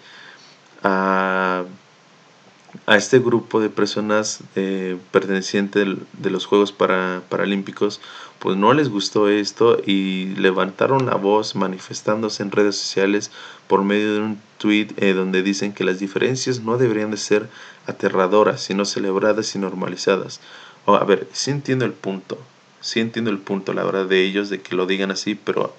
[2.86, 8.00] a este grupo de personas eh, pertenecientes de los Juegos para, Paralímpicos
[8.38, 13.32] pues no les gustó esto y levantaron la voz manifestándose en redes sociales
[13.66, 17.48] por medio de un tweet eh, donde dicen que las diferencias no deberían de ser
[17.86, 20.40] aterradoras, sino celebradas y normalizadas.
[20.86, 22.38] a ver, sí entiendo el punto,
[22.80, 25.74] sí entiendo el punto, la verdad, de ellos, de que lo digan así, pero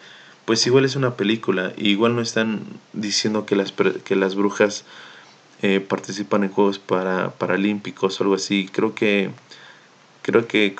[0.45, 2.61] pues igual es una película, igual no están
[2.93, 4.83] diciendo que las, que las brujas
[5.61, 8.69] eh, participan en Juegos para, Paralímpicos o algo así.
[8.71, 9.31] Creo que,
[10.21, 10.75] creo que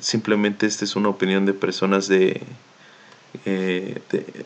[0.00, 2.40] simplemente esta es una opinión de personas de,
[3.44, 4.00] eh,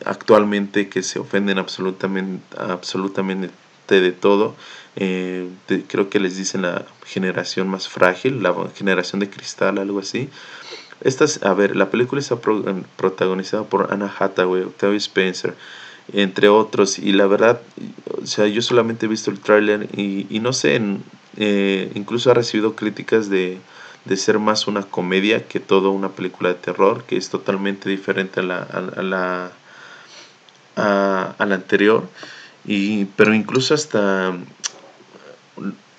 [0.05, 3.51] actualmente que se ofenden absolutamente, absolutamente
[3.89, 4.55] de todo.
[4.95, 5.49] Eh,
[5.87, 10.29] creo que les dicen la generación más frágil, la generación de cristal, algo así.
[11.43, 12.37] A ver, la película está
[12.97, 15.53] protagonizada por Anna Hathaway, Octavia Spencer,
[16.11, 17.61] entre otros, y la verdad,
[18.21, 20.81] o sea, yo solamente he visto el tráiler y, y, no sé,
[21.37, 23.59] eh, incluso ha recibido críticas de,
[24.05, 28.39] de ser más una comedia que todo una película de terror, que es totalmente diferente
[28.39, 29.51] a la, a, la,
[30.75, 32.07] a, la anterior.
[32.65, 34.35] Y, pero incluso hasta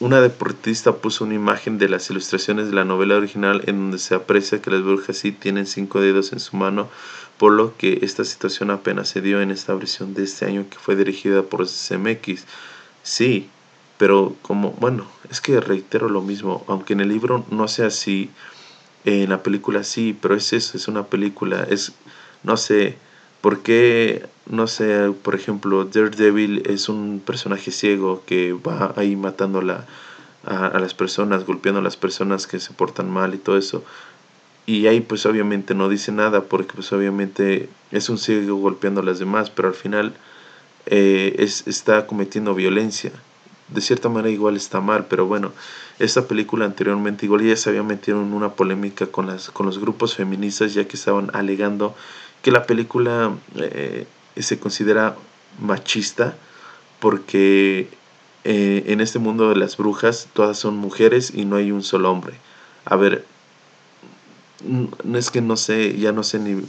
[0.01, 4.15] una deportista puso una imagen de las ilustraciones de la novela original en donde se
[4.15, 6.89] aprecia que las brujas sí tienen cinco dedos en su mano,
[7.39, 10.79] por lo que esta situación apenas se dio en esta versión de este año que
[10.79, 12.45] fue dirigida por CMX.
[13.03, 13.49] Sí,
[13.97, 18.31] pero como, bueno, es que reitero lo mismo, aunque en el libro no sea así,
[19.05, 21.93] en la película sí, pero es eso, es una película, es,
[22.43, 22.97] no sé,
[23.41, 29.61] ¿por qué, no sé, por ejemplo, Daredevil es un personaje ciego que va ahí matando
[29.61, 29.87] a, la,
[30.45, 33.85] a, las personas, golpeando a las personas que se portan mal y todo eso?
[34.69, 39.05] Y ahí pues obviamente no dice nada porque pues obviamente es un ciego golpeando a
[39.05, 40.13] las demás, pero al final
[40.85, 43.11] eh, es, está cometiendo violencia
[43.69, 45.53] de cierta manera igual está mal, pero bueno,
[45.99, 49.79] esta película anteriormente igual ya se había metido en una polémica con, las, con los
[49.79, 51.95] grupos feministas ya que estaban alegando
[52.43, 55.17] que la película eh, se considera
[55.61, 56.37] machista
[57.01, 57.89] porque
[58.45, 62.11] eh, en este mundo de las brujas todas son mujeres y no hay un solo
[62.11, 62.35] hombre.
[62.85, 63.25] A ver,
[64.65, 66.63] no es que no sé, ya no sé ni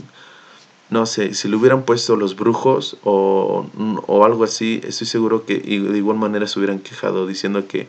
[0.90, 3.68] no sé, si le hubieran puesto los brujos o,
[4.08, 7.88] o, algo así, estoy seguro que de igual manera se hubieran quejado diciendo que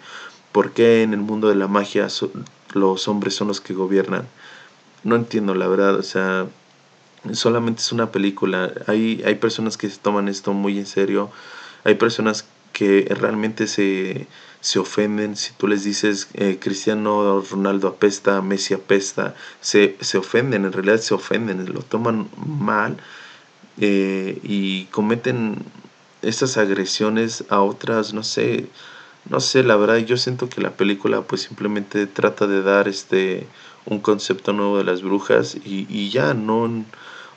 [0.52, 2.08] por qué en el mundo de la magia
[2.74, 4.28] los hombres son los que gobiernan.
[5.02, 6.46] No entiendo la verdad, o sea,
[7.32, 8.72] solamente es una película.
[8.86, 11.30] Hay, hay personas que se toman esto muy en serio,
[11.84, 14.26] hay personas que realmente se,
[14.60, 20.64] se ofenden si tú les dices eh, Cristiano Ronaldo apesta, Messi apesta, se, se ofenden,
[20.64, 22.98] en realidad se ofenden, lo toman mal
[23.78, 25.56] eh, y cometen
[26.22, 28.66] estas agresiones a otras, no sé,
[29.28, 33.46] no sé, la verdad yo siento que la película pues simplemente trata de dar este
[33.86, 36.84] un concepto nuevo de las brujas y, y ya no,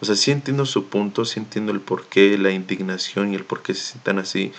[0.01, 3.61] o sea, sí entiendo su punto, sí entiendo el porqué, la indignación y el por
[3.61, 4.51] qué se sientan así,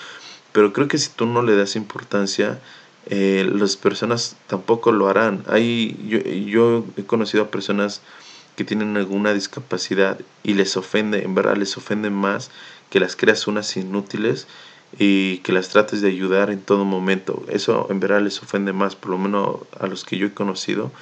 [0.55, 2.61] pero creo que si tú no le das importancia,
[3.07, 5.43] eh, las personas tampoco lo harán.
[5.49, 8.03] Hay, yo, yo he conocido a personas
[8.55, 12.53] que tienen alguna discapacidad y les ofende, en verdad les ofende más
[12.89, 14.47] que las creas unas inútiles
[14.97, 17.45] y que las trates de ayudar en todo momento.
[17.49, 20.93] Eso en verdad les ofende más, por lo menos a los que yo he conocido,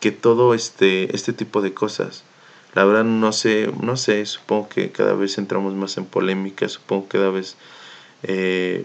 [0.00, 2.24] que todo este, este tipo de cosas.
[2.74, 7.04] La verdad no sé, no sé, supongo que cada vez entramos más en polémica, supongo
[7.04, 7.56] que cada vez
[8.22, 8.84] eh,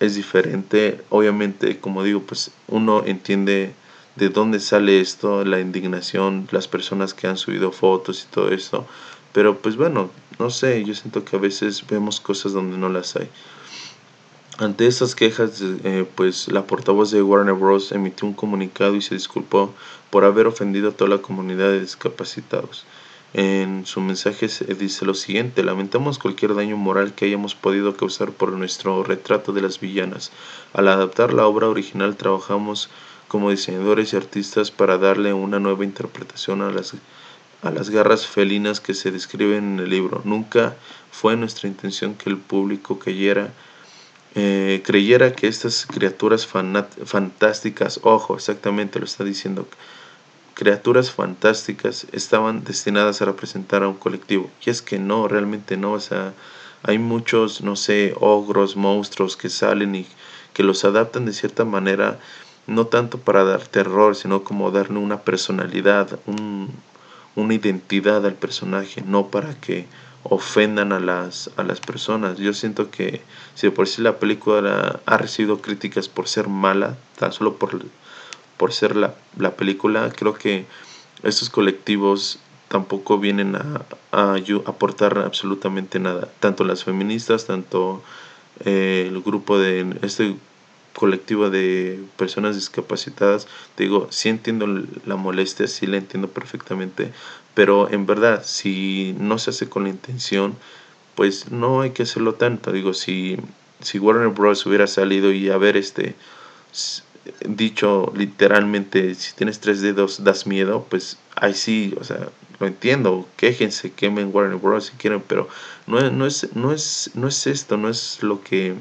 [0.00, 1.00] es diferente.
[1.10, 3.72] Obviamente, como digo, pues uno entiende
[4.16, 8.86] de dónde sale esto, la indignación, las personas que han subido fotos y todo esto.
[9.32, 13.16] Pero pues bueno, no sé, yo siento que a veces vemos cosas donde no las
[13.16, 13.28] hay.
[14.58, 17.92] Ante estas quejas, eh, pues la portavoz de Warner Bros.
[17.92, 19.72] emitió un comunicado y se disculpó
[20.10, 22.84] por haber ofendido a toda la comunidad de discapacitados.
[23.34, 28.52] En su mensaje dice lo siguiente, lamentamos cualquier daño moral que hayamos podido causar por
[28.52, 30.32] nuestro retrato de las villanas.
[30.72, 32.88] Al adaptar la obra original trabajamos
[33.28, 36.94] como diseñadores y artistas para darle una nueva interpretación a las,
[37.62, 40.22] a las garras felinas que se describen en el libro.
[40.24, 40.76] Nunca
[41.10, 43.52] fue nuestra intención que el público creyera,
[44.34, 49.68] eh, creyera que estas criaturas fantásticas, ojo, exactamente lo está diciendo,
[50.58, 54.50] criaturas fantásticas estaban destinadas a representar a un colectivo.
[54.66, 55.92] Y es que no, realmente no.
[55.92, 56.34] O sea,
[56.82, 60.06] hay muchos, no sé, ogros, monstruos que salen y
[60.54, 62.18] que los adaptan de cierta manera,
[62.66, 66.70] no tanto para dar terror, sino como darle una personalidad, un,
[67.36, 69.86] una identidad al personaje, no para que
[70.24, 72.36] ofendan a las, a las personas.
[72.36, 73.22] Yo siento que
[73.54, 77.78] si por sí la película ha recibido críticas por ser mala, tan solo por
[78.58, 80.66] por ser la, la película, creo que
[81.22, 86.28] estos colectivos tampoco vienen a, a, aportar absolutamente nada.
[86.40, 88.02] Tanto las feministas, tanto
[88.64, 90.36] eh, el grupo de este
[90.94, 94.66] colectivo de personas discapacitadas, digo, sí entiendo
[95.06, 97.12] la molestia, sí la entiendo perfectamente,
[97.54, 100.56] pero en verdad, si no se hace con la intención,
[101.14, 102.72] pues no hay que hacerlo tanto.
[102.72, 103.38] Digo, si,
[103.80, 104.66] si Warner Bros.
[104.66, 106.14] hubiera salido y a ver, este,
[107.46, 112.28] dicho literalmente, si tienes tres dedos das miedo, pues ahí sí, o sea,
[112.60, 114.86] lo entiendo, quéjense, quemen Warner Bros.
[114.86, 115.48] si quieren, pero
[115.86, 118.74] no, no, es, no, es, no es esto, no es lo que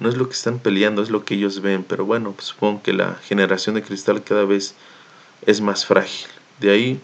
[0.00, 2.82] no es lo que están peleando, es lo que ellos ven, pero bueno, pues supongo
[2.82, 4.76] que la generación de cristal cada vez
[5.44, 6.28] es más frágil.
[6.60, 7.00] De ahí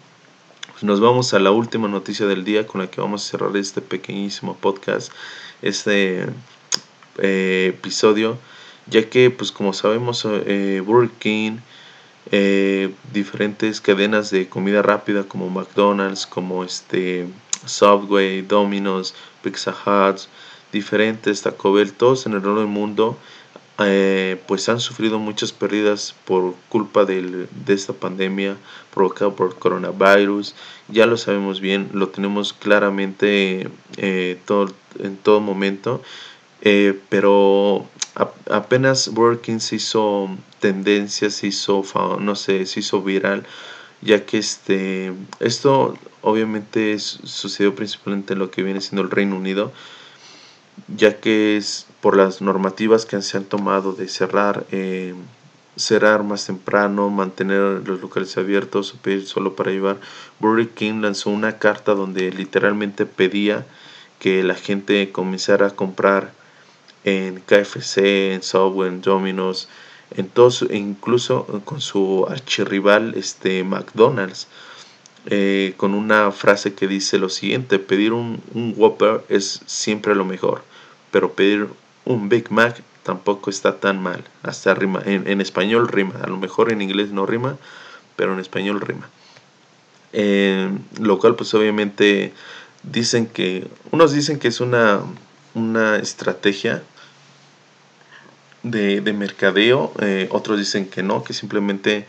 [0.71, 3.57] pues nos vamos a la última noticia del día con la que vamos a cerrar
[3.57, 5.13] este pequeñísimo podcast,
[5.63, 6.27] este
[7.19, 8.39] eh, episodio
[8.87, 11.59] ya que pues como sabemos eh, Burger King
[12.31, 17.27] eh, diferentes cadenas de comida rápida como McDonald's, como este
[17.67, 20.21] Subway, Domino's, Pizza Hut,
[20.73, 23.19] diferentes Taco Bell, todos en el del mundo
[23.79, 28.57] eh, pues han sufrido muchas pérdidas por culpa de esta pandemia
[28.93, 30.55] provocada por coronavirus.
[30.89, 36.03] Ya lo sabemos bien, lo tenemos claramente eh, todo, en todo momento.
[36.63, 40.29] Eh, pero apenas Working se hizo
[40.61, 41.85] tendencia, se hizo,
[42.21, 43.45] no sé, se hizo viral,
[44.03, 49.73] ya que este, esto obviamente sucedió principalmente en lo que viene siendo el Reino Unido,
[50.89, 55.15] ya que es por las normativas que se han tomado de cerrar, eh,
[55.77, 59.99] cerrar más temprano, mantener los locales abiertos pedir solo para llevar,
[60.39, 63.67] Burger King lanzó una carta donde literalmente pedía
[64.19, 66.33] que la gente comenzara a comprar
[67.05, 69.69] en KFC, en Subway, en Domino's,
[70.17, 74.49] en todos, e incluso con su archirrival este, McDonald's,
[75.27, 78.43] eh, con una frase que dice lo siguiente, pedir un,
[78.77, 80.63] Whopper es siempre lo mejor,
[81.11, 81.69] pero pedir
[82.05, 84.25] un Big Mac tampoco está tan mal.
[84.43, 85.03] Hasta rima.
[85.05, 86.15] En, español rima.
[86.23, 87.57] A lo mejor en inglés no rima,
[88.17, 89.09] pero en español rima.
[90.13, 92.33] Eh, lo cual pues obviamente
[92.83, 93.67] dicen que...
[93.91, 95.01] Unos dicen que es una,
[95.55, 96.83] una estrategia
[98.65, 99.93] de, mercadeo.
[100.01, 102.07] Eh, otros dicen que no, que simplemente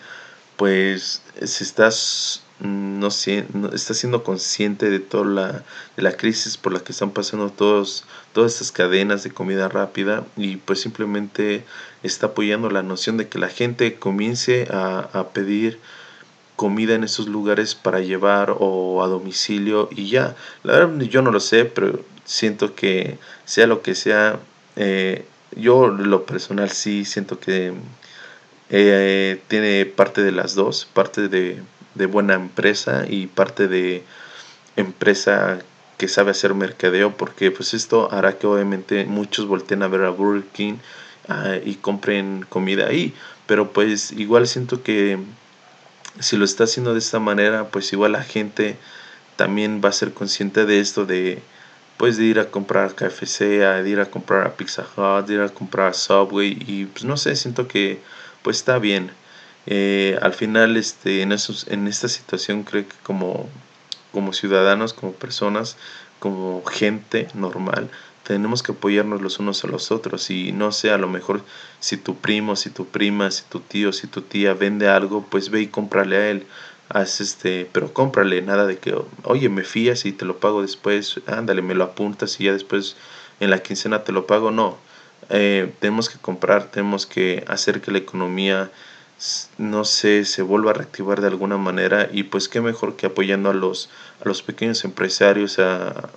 [0.58, 5.64] pues estás no, está siendo consciente de toda la,
[5.98, 10.26] de la crisis por la que están pasando todos, todas estas cadenas de comida rápida
[10.38, 11.66] y pues simplemente
[12.02, 15.80] está apoyando la noción de que la gente comience a, a pedir
[16.56, 20.36] comida en esos lugares para llevar o a domicilio y ya.
[20.64, 24.40] La verdad yo no lo sé, pero siento que sea lo que sea,
[24.76, 25.26] eh,
[25.56, 27.74] yo lo personal sí siento que
[28.70, 31.62] eh, tiene parte de las dos, parte de
[31.96, 34.04] de buena empresa y parte de
[34.76, 35.60] empresa
[35.98, 40.10] que sabe hacer mercadeo porque pues esto hará que obviamente muchos volteen a ver a
[40.10, 40.76] Burger King
[41.30, 43.14] ah, y compren comida ahí.
[43.48, 45.18] Pero pues igual siento que
[46.20, 48.78] si lo está haciendo de esta manera pues igual la gente
[49.38, 51.42] también va a ser consciente de esto de
[51.98, 55.42] pues de ir a comprar KFC, de ir a comprar a Pizza Hut, de ir
[55.42, 58.00] a comprar a Subway y pues no sé, siento que
[58.44, 59.12] pues está bien.
[59.68, 63.50] Eh, al final este, en, esos, en esta situación creo que como,
[64.12, 65.78] como ciudadanos, como personas,
[66.20, 67.90] como gente normal,
[68.24, 71.44] tenemos que apoyarnos los unos a los otros y no sé, a lo mejor
[71.80, 75.50] si tu primo, si tu prima, si tu tío, si tu tía vende algo, pues
[75.50, 76.48] ve y cómprale a él.
[76.90, 81.20] Haz este, pero cómprale, nada de que, oye, me fías y te lo pago después,
[81.26, 82.96] ándale, me lo apuntas y ya después
[83.40, 84.52] en la quincena te lo pago.
[84.52, 84.78] No,
[85.30, 88.72] eh, tenemos que comprar, tenemos que hacer que la economía
[89.58, 93.50] no sé, se vuelva a reactivar de alguna manera y pues qué mejor que apoyando
[93.50, 93.90] a los,
[94.24, 96.10] a los pequeños empresarios, a,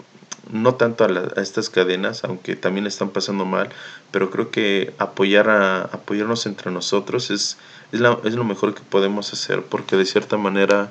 [0.50, 3.70] no tanto a, estas cadenas, aunque también están pasando mal,
[4.10, 7.58] pero creo que apoyar a, apoyarnos entre nosotros es,
[7.92, 10.90] es, es lo mejor que podemos hacer porque de cierta manera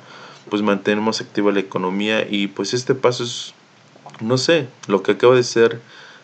[0.50, 3.54] pues mantenemos activa la economía y pues este paso es,
[4.22, 5.82] no sé, lo que acaba de ser,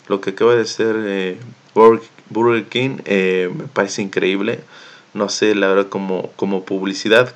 [0.07, 1.37] lo que acaba de ser eh,
[2.29, 4.61] Burger King eh, me parece increíble
[5.13, 7.33] no sé, la verdad, como, como publicidad,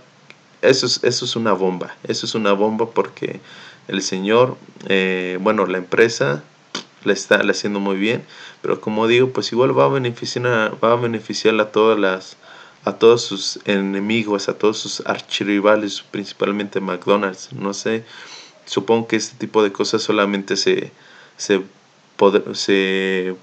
[0.62, 1.96] eso es, eso es una bomba.
[2.04, 3.40] Eso es una bomba porque
[3.88, 4.58] el señor,
[4.88, 6.44] eh, bueno, la empresa
[7.04, 8.24] le está haciendo muy bien,
[8.62, 12.38] pero como digo, pues igual va a beneficiar va a beneficiar a todas las
[12.88, 18.04] a todos sus enemigos, a todos sus archirrivales, principalmente McDonald's, no sé,
[18.66, 20.92] supongo que este tipo de cosas solamente se
[21.38, 23.36] se,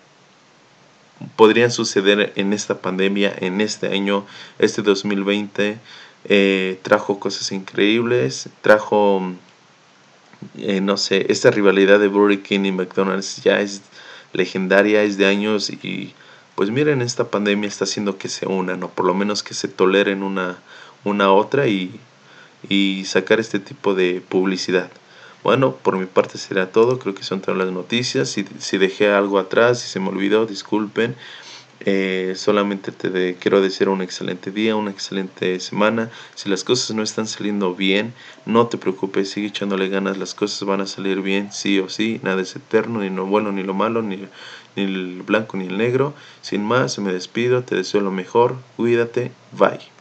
[1.36, 4.26] podrían suceder en esta pandemia, en este año,
[4.58, 5.78] este 2020.
[6.26, 9.22] Eh, trajo cosas increíbles, trajo,
[10.56, 13.82] eh, no sé, esta rivalidad de Burger King y McDonald's ya es
[14.32, 16.14] legendaria, es de años y
[16.54, 19.68] pues miren, esta pandemia está haciendo que se unan o por lo menos que se
[19.68, 20.58] toleren una,
[21.04, 22.00] una otra y,
[22.68, 24.90] y sacar este tipo de publicidad.
[25.42, 26.98] Bueno, por mi parte será todo.
[26.98, 28.30] Creo que son todas las noticias.
[28.30, 31.16] Si, si dejé algo atrás, si se me olvidó, disculpen.
[31.80, 36.10] Eh, solamente te quiero desear un excelente día, una excelente semana.
[36.34, 38.14] Si las cosas no están saliendo bien,
[38.46, 40.16] no te preocupes, sigue echándole ganas.
[40.16, 42.20] Las cosas van a salir bien, sí o sí.
[42.22, 44.26] Nada es eterno, ni lo bueno ni lo malo, ni,
[44.76, 46.14] ni el blanco ni el negro.
[46.40, 47.62] Sin más, me despido.
[47.62, 48.56] Te deseo lo mejor.
[48.76, 49.32] Cuídate.
[49.52, 49.93] Bye.